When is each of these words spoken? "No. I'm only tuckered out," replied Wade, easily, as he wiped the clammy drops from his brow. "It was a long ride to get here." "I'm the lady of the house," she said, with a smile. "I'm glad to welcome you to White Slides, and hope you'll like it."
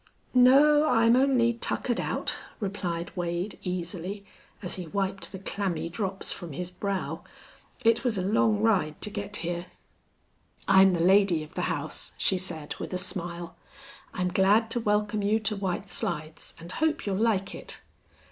"No. 0.33 0.89
I'm 0.89 1.15
only 1.15 1.53
tuckered 1.53 1.99
out," 1.99 2.35
replied 2.59 3.15
Wade, 3.15 3.59
easily, 3.61 4.25
as 4.63 4.73
he 4.73 4.87
wiped 4.87 5.31
the 5.31 5.37
clammy 5.37 5.89
drops 5.89 6.31
from 6.31 6.53
his 6.53 6.71
brow. 6.71 7.23
"It 7.81 8.03
was 8.03 8.17
a 8.17 8.23
long 8.23 8.63
ride 8.63 8.99
to 9.03 9.11
get 9.11 9.35
here." 9.45 9.67
"I'm 10.67 10.93
the 10.93 11.01
lady 11.01 11.43
of 11.43 11.53
the 11.53 11.61
house," 11.69 12.13
she 12.17 12.39
said, 12.39 12.73
with 12.79 12.95
a 12.95 12.97
smile. 12.97 13.55
"I'm 14.11 14.29
glad 14.29 14.71
to 14.71 14.79
welcome 14.79 15.21
you 15.21 15.39
to 15.41 15.55
White 15.55 15.87
Slides, 15.91 16.55
and 16.59 16.71
hope 16.71 17.05
you'll 17.05 17.15
like 17.15 17.53
it." 17.53 17.81